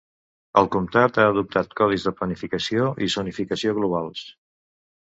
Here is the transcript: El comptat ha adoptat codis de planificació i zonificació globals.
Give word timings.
El 0.61 0.69
comptat 0.75 1.19
ha 1.23 1.27
adoptat 1.33 1.77
codis 1.83 2.09
de 2.09 2.15
planificació 2.23 2.89
i 3.09 3.13
zonificació 3.19 3.79
globals. 3.83 4.27